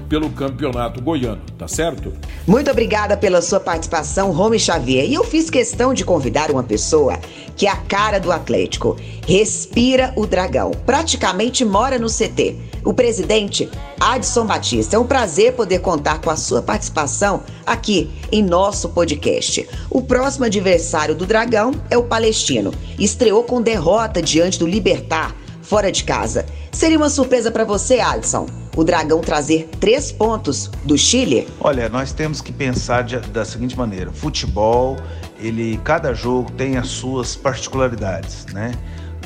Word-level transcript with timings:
pelo 0.09 0.31
Campeonato 0.31 1.01
Goiano, 1.01 1.43
tá 1.59 1.69
certo? 1.69 2.13
Muito 2.47 2.71
obrigada 2.71 3.17
pela 3.17 3.41
sua 3.43 3.61
participação, 3.61 4.31
Rome 4.31 4.59
Xavier. 4.59 5.07
E 5.07 5.15
eu 5.15 5.25
fiz 5.25 5.51
questão 5.51 5.95
de 5.95 6.05
convidar 6.05 6.51
uma 6.51 6.63
pessoa 6.63 7.19
que 7.57 7.67
é 7.67 7.71
a 7.71 7.77
cara 7.77 8.19
do 8.19 8.31
Atlético. 8.31 8.97
Respira 9.27 10.13
o 10.17 10.27
dragão. 10.27 10.71
Praticamente 10.85 11.65
mora 11.65 11.99
no 11.99 12.09
CT. 12.09 12.57
O 12.85 12.93
presidente 12.93 13.69
Adson 13.99 14.47
Batista. 14.47 14.97
É 14.97 14.99
um 14.99 15.07
prazer 15.07 15.55
poder 15.55 15.81
contar 15.81 16.21
com 16.21 16.31
a 16.31 16.37
sua 16.37 16.63
participação 16.63 17.43
aqui 17.65 18.11
em 18.31 18.43
nosso 18.43 18.91
podcast. 18.91 19.69
O 19.91 20.03
próximo 20.03 20.45
adversário 20.45 21.15
do 21.15 21.27
Dragão 21.27 21.73
é 21.91 21.97
o 21.97 22.05
Palestino. 22.05 22.73
Estreou 22.99 23.43
com 23.43 23.61
derrota 23.61 24.23
diante 24.23 24.59
do 24.59 24.67
Libertar, 24.67 25.35
fora 25.63 25.91
de 25.91 26.05
casa. 26.05 26.47
Seria 26.71 26.99
uma 26.99 27.11
surpresa 27.11 27.51
para 27.51 27.65
você, 27.65 28.01
Alisson, 28.01 28.47
o 28.77 28.85
Dragão 28.85 29.21
trazer 29.21 29.69
três 29.81 30.13
pontos 30.13 30.71
do 30.85 30.97
Chile? 30.97 31.49
Olha, 31.59 31.89
nós 31.89 32.13
temos 32.13 32.41
que 32.41 32.53
pensar 32.53 33.03
de, 33.03 33.19
da 33.19 33.45
seguinte 33.45 33.77
maneira: 33.77 34.13
futebol, 34.13 34.97
ele, 35.41 35.81
cada 35.83 36.15
jogo 36.15 36.53
tem 36.53 36.77
as 36.77 36.89
suas 36.89 37.35
particularidades, 37.35 38.47
né? 38.53 38.73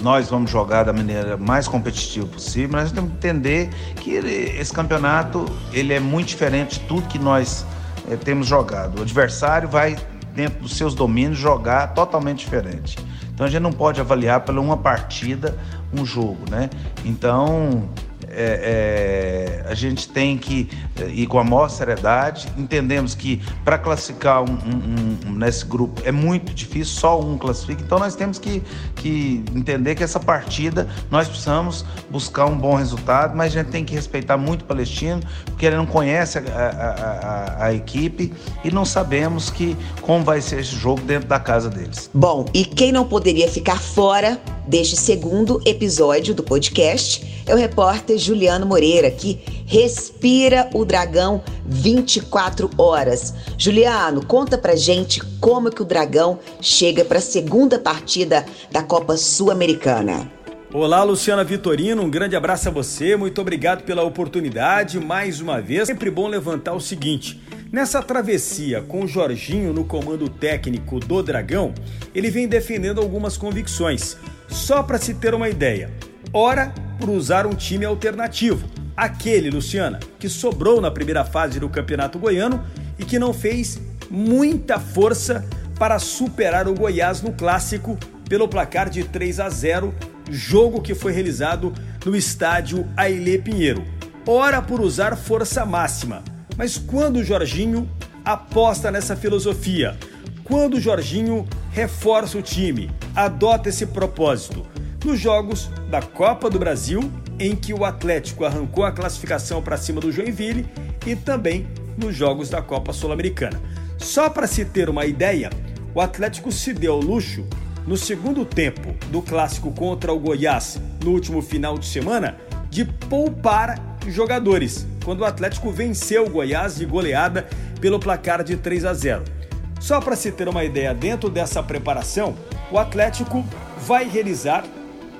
nós 0.00 0.30
vamos 0.30 0.50
jogar 0.50 0.84
da 0.84 0.92
maneira 0.92 1.36
mais 1.36 1.68
competitiva 1.68 2.26
possível, 2.26 2.70
mas 2.72 2.84
nós 2.84 2.92
temos 2.92 3.10
que 3.10 3.16
entender 3.16 3.68
que 3.96 4.12
ele, 4.12 4.58
esse 4.58 4.72
campeonato 4.72 5.44
ele 5.72 5.92
é 5.92 6.00
muito 6.00 6.28
diferente 6.28 6.80
de 6.80 6.86
tudo 6.86 7.06
que 7.06 7.18
nós 7.18 7.66
é, 8.10 8.16
temos 8.16 8.46
jogado. 8.46 8.98
O 8.98 9.02
adversário 9.02 9.68
vai, 9.68 9.98
dentro 10.34 10.60
dos 10.60 10.76
seus 10.76 10.94
domínios, 10.94 11.38
jogar 11.38 11.88
totalmente 11.88 12.38
diferente. 12.38 12.96
Então 13.34 13.46
a 13.46 13.50
gente 13.50 13.62
não 13.62 13.72
pode 13.72 14.00
avaliar 14.00 14.40
pela 14.40 14.60
uma 14.60 14.76
partida 14.76 15.56
um 15.92 16.04
jogo, 16.04 16.38
né? 16.50 16.70
Então 17.04 17.88
é, 18.30 19.62
é, 19.66 19.70
a 19.70 19.74
gente 19.74 20.08
tem 20.08 20.38
que 20.38 20.68
ir 21.08 21.26
com 21.26 21.38
a 21.38 21.44
maior 21.44 21.68
seriedade. 21.68 22.48
Entendemos 22.56 23.14
que 23.14 23.42
para 23.64 23.76
classificar 23.76 24.42
um, 24.42 24.52
um, 24.52 25.28
um, 25.28 25.32
nesse 25.32 25.64
grupo 25.64 26.00
é 26.04 26.12
muito 26.12 26.54
difícil, 26.54 26.94
só 27.00 27.20
um 27.20 27.36
classifica. 27.36 27.82
Então 27.82 27.98
nós 27.98 28.14
temos 28.14 28.38
que, 28.38 28.62
que 28.94 29.44
entender 29.54 29.94
que 29.94 30.04
essa 30.04 30.20
partida 30.20 30.88
nós 31.10 31.28
precisamos 31.28 31.84
buscar 32.08 32.46
um 32.46 32.56
bom 32.56 32.74
resultado, 32.74 33.36
mas 33.36 33.52
a 33.52 33.60
gente 33.60 33.70
tem 33.70 33.84
que 33.84 33.94
respeitar 33.94 34.36
muito 34.36 34.62
o 34.62 34.64
Palestino, 34.64 35.20
porque 35.46 35.66
ele 35.66 35.76
não 35.76 35.86
conhece 35.86 36.38
a, 36.38 36.42
a, 36.42 37.64
a, 37.64 37.66
a 37.66 37.74
equipe 37.74 38.32
e 38.64 38.70
não 38.70 38.84
sabemos 38.84 39.50
que 39.50 39.76
como 40.02 40.24
vai 40.24 40.40
ser 40.40 40.60
esse 40.60 40.76
jogo 40.76 41.00
dentro 41.02 41.28
da 41.28 41.40
casa 41.40 41.68
deles. 41.68 42.10
Bom, 42.14 42.46
e 42.54 42.64
quem 42.64 42.92
não 42.92 43.04
poderia 43.04 43.48
ficar 43.48 43.80
fora 43.80 44.40
deste 44.66 44.96
segundo 44.96 45.60
episódio 45.64 46.34
do 46.34 46.42
podcast 46.42 47.42
é 47.46 47.54
o 47.54 47.58
repórter 47.58 48.18
Juliano 48.18 48.66
Moreira, 48.66 49.10
que 49.10 49.40
respira 49.66 50.68
o 50.74 50.84
dragão 50.84 51.42
24 51.66 52.70
horas. 52.78 53.34
Juliano, 53.58 54.24
conta 54.24 54.56
pra 54.56 54.76
gente 54.76 55.20
como 55.40 55.70
que 55.70 55.82
o 55.82 55.84
dragão 55.84 56.38
chega 56.60 57.04
para 57.04 57.18
a 57.18 57.22
segunda 57.22 57.78
partida 57.78 58.44
da 58.70 58.82
Copa 58.82 59.16
Sul-Americana. 59.16 60.30
Olá, 60.72 61.02
Luciana 61.02 61.42
Vitorino, 61.42 62.02
um 62.02 62.10
grande 62.10 62.36
abraço 62.36 62.68
a 62.68 62.72
você, 62.72 63.16
muito 63.16 63.40
obrigado 63.40 63.82
pela 63.82 64.04
oportunidade 64.04 65.00
mais 65.00 65.40
uma 65.40 65.60
vez. 65.60 65.88
Sempre 65.88 66.12
bom 66.12 66.28
levantar 66.28 66.74
o 66.74 66.80
seguinte: 66.80 67.40
nessa 67.72 68.00
travessia 68.00 68.80
com 68.80 69.02
o 69.02 69.06
Jorginho 69.08 69.72
no 69.72 69.84
comando 69.84 70.28
técnico 70.28 71.00
do 71.00 71.24
Dragão, 71.24 71.74
ele 72.14 72.30
vem 72.30 72.46
defendendo 72.46 73.00
algumas 73.00 73.36
convicções. 73.36 74.16
Só 74.50 74.82
para 74.82 74.98
se 74.98 75.14
ter 75.14 75.34
uma 75.34 75.48
ideia, 75.48 75.90
ora 76.32 76.74
por 76.98 77.08
usar 77.08 77.46
um 77.46 77.54
time 77.54 77.84
alternativo, 77.84 78.68
aquele, 78.96 79.48
Luciana, 79.48 80.00
que 80.18 80.28
sobrou 80.28 80.80
na 80.80 80.90
primeira 80.90 81.24
fase 81.24 81.58
do 81.58 81.68
Campeonato 81.68 82.18
Goiano 82.18 82.64
e 82.98 83.04
que 83.04 83.18
não 83.18 83.32
fez 83.32 83.80
muita 84.10 84.78
força 84.78 85.46
para 85.78 85.98
superar 85.98 86.68
o 86.68 86.74
Goiás 86.74 87.22
no 87.22 87.32
clássico 87.32 87.96
pelo 88.28 88.46
placar 88.46 88.90
de 88.90 89.04
3 89.04 89.40
a 89.40 89.48
0, 89.48 89.94
jogo 90.30 90.82
que 90.82 90.94
foi 90.94 91.12
realizado 91.12 91.72
no 92.04 92.14
estádio 92.14 92.86
Ailê 92.96 93.38
Pinheiro. 93.38 93.82
Ora 94.26 94.60
por 94.60 94.80
usar 94.80 95.16
força 95.16 95.64
máxima, 95.64 96.22
mas 96.56 96.76
quando 96.76 97.16
o 97.16 97.24
Jorginho 97.24 97.88
aposta 98.24 98.90
nessa 98.90 99.16
filosofia, 99.16 99.96
quando 100.44 100.74
o 100.74 100.80
Jorginho 100.80 101.48
reforça 101.70 102.36
o 102.36 102.42
time, 102.42 102.90
adota 103.14 103.68
esse 103.68 103.86
propósito. 103.86 104.66
Nos 105.04 105.18
jogos 105.18 105.70
da 105.88 106.02
Copa 106.02 106.50
do 106.50 106.58
Brasil, 106.58 107.10
em 107.38 107.56
que 107.56 107.72
o 107.72 107.84
Atlético 107.84 108.44
arrancou 108.44 108.84
a 108.84 108.92
classificação 108.92 109.62
para 109.62 109.76
cima 109.76 110.00
do 110.00 110.12
Joinville, 110.12 110.68
e 111.06 111.16
também 111.16 111.66
nos 111.96 112.14
jogos 112.14 112.50
da 112.50 112.60
Copa 112.60 112.92
Sul-Americana. 112.92 113.60
Só 113.98 114.28
para 114.28 114.46
se 114.46 114.64
ter 114.64 114.90
uma 114.90 115.06
ideia, 115.06 115.50
o 115.94 116.00
Atlético 116.00 116.52
se 116.52 116.72
deu 116.72 116.94
ao 116.94 117.00
luxo, 117.00 117.46
no 117.86 117.96
segundo 117.96 118.44
tempo 118.44 118.94
do 119.10 119.22
clássico 119.22 119.72
contra 119.72 120.12
o 120.12 120.18
Goiás, 120.18 120.78
no 121.02 121.12
último 121.12 121.40
final 121.40 121.78
de 121.78 121.86
semana, 121.86 122.36
de 122.68 122.84
poupar 122.84 123.98
jogadores, 124.06 124.86
quando 125.04 125.20
o 125.20 125.24
Atlético 125.24 125.70
venceu 125.70 126.26
o 126.26 126.30
Goiás 126.30 126.76
de 126.76 126.84
goleada 126.84 127.48
pelo 127.80 127.98
placar 127.98 128.44
de 128.44 128.56
3 128.56 128.84
a 128.84 128.92
0. 128.92 129.39
Só 129.80 129.98
para 129.98 130.14
se 130.14 130.30
ter 130.30 130.46
uma 130.46 130.62
ideia, 130.62 130.94
dentro 130.94 131.30
dessa 131.30 131.62
preparação, 131.62 132.36
o 132.70 132.78
Atlético 132.78 133.42
vai 133.78 134.06
realizar 134.06 134.62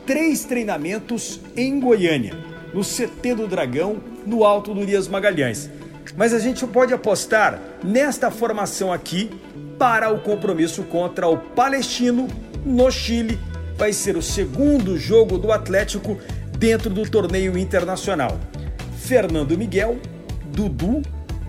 três 0.07 0.45
treinamentos 0.45 1.41
em 1.57 1.81
Goiânia, 1.81 2.37
no 2.75 2.83
CT 2.83 3.35
do 3.37 3.49
Dragão, 3.49 3.97
no 4.27 4.45
Alto 4.45 4.75
do 4.75 4.81
Urias 4.81 5.09
Magalhães. 5.09 5.71
Mas 6.15 6.35
a 6.35 6.39
gente 6.39 6.67
pode 6.67 6.93
apostar 6.93 7.59
nesta 7.83 8.31
formação 8.31 8.93
aqui 8.93 9.31
para 9.79 10.13
o 10.13 10.21
compromisso 10.21 10.83
contra 10.83 11.27
o 11.27 11.39
Palestino 11.39 12.29
no 12.65 12.91
Chile. 12.91 13.41
Vai 13.79 13.95
ser 13.95 14.15
o 14.15 14.23
segundo 14.23 14.99
jogo 14.99 15.39
do 15.39 15.51
Atlético 15.53 16.19
dentro 16.59 16.91
do 16.91 17.09
torneio 17.09 17.57
internacional. 17.57 18.39
Fernando 18.99 19.57
Miguel, 19.57 19.99
Dudu, 20.53 21.01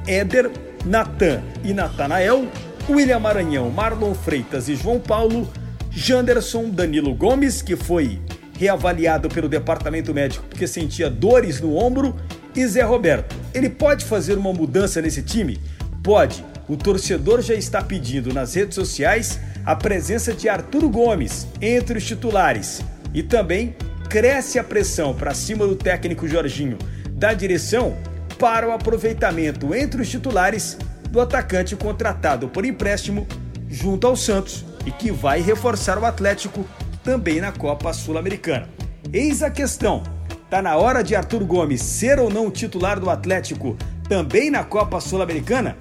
Éder, 0.08 0.50
Natan 0.86 1.44
e 1.64 1.74
Natanael 1.74 2.48
William 2.92 3.20
Maranhão, 3.20 3.70
Marlon 3.70 4.14
Freitas 4.14 4.70
e 4.70 4.76
João 4.76 5.00
Paulo, 5.00 5.52
Janderson 5.90 6.70
Danilo 6.70 7.14
Gomes, 7.14 7.62
que 7.62 7.76
foi 7.76 8.20
reavaliado 8.58 9.28
pelo 9.30 9.50
departamento 9.50 10.14
médico 10.14 10.46
porque 10.48 10.68
sentia 10.68 11.10
dores 11.10 11.60
no 11.60 11.76
ombro, 11.76 12.16
e 12.56 12.66
Zé 12.68 12.82
Roberto. 12.82 13.36
Ele 13.54 13.70
pode 13.70 14.06
fazer 14.06 14.38
uma 14.38 14.54
mudança 14.54 15.02
nesse 15.02 15.22
time? 15.22 15.60
Pode. 16.04 16.44
O 16.68 16.76
torcedor 16.78 17.42
já 17.42 17.54
está 17.54 17.82
pedindo 17.82 18.34
nas 18.34 18.54
redes 18.54 18.76
sociais 18.76 19.40
a 19.66 19.76
presença 19.76 20.34
de 20.34 20.48
Arturo 20.50 20.90
Gomes 20.90 21.48
entre 21.62 21.98
os 21.98 22.06
titulares. 22.06 22.82
E 23.14 23.24
também 23.24 23.76
cresce 24.10 24.60
a 24.60 24.64
pressão 24.64 25.14
para 25.14 25.34
cima 25.34 25.66
do 25.66 25.76
técnico 25.76 26.28
Jorginho 26.28 26.78
da 27.12 27.34
direção 27.34 27.96
para 28.38 28.68
o 28.68 28.72
aproveitamento 28.72 29.76
entre 29.76 30.02
os 30.02 30.10
titulares 30.10 30.78
do 31.12 31.20
atacante 31.20 31.76
contratado 31.76 32.48
por 32.48 32.66
empréstimo 32.66 33.28
junto 33.70 34.08
ao 34.08 34.16
Santos 34.16 34.66
e 34.86 34.92
que 34.92 35.12
vai 35.12 35.42
reforçar 35.42 36.00
o 36.00 36.06
Atlético 36.06 36.66
também 37.04 37.42
na 37.42 37.52
Copa 37.52 37.94
Sul-Americana. 37.94 38.70
Eis 39.12 39.44
a 39.44 39.52
questão: 39.52 40.02
tá 40.50 40.62
na 40.62 40.78
hora 40.78 41.04
de 41.04 41.16
Arthur 41.16 41.44
Gomes 41.44 41.82
ser 41.82 42.20
ou 42.20 42.30
não 42.30 42.50
titular 42.50 43.00
do 43.00 43.10
Atlético 43.10 43.78
também 44.08 44.50
na 44.50 44.64
Copa 44.64 45.00
Sul-Americana? 45.00 45.76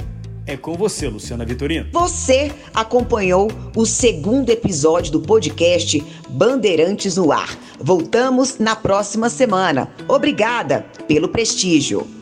É 0.47 0.57
com 0.57 0.75
você, 0.75 1.07
Luciana 1.07 1.45
Vitorino. 1.45 1.87
Você 1.93 2.51
acompanhou 2.75 3.49
o 3.77 3.87
segundo 3.87 4.51
episódio 4.51 5.13
do 5.13 5.21
podcast 5.21 6.05
Bandeirantes 6.29 7.17
no 7.17 7.31
Ar. 7.31 7.57
Voltamos 7.79 8.59
na 8.59 8.75
próxima 8.75 9.29
semana. 9.29 9.89
Obrigada 10.09 10.85
pelo 11.07 11.29
prestígio. 11.29 12.20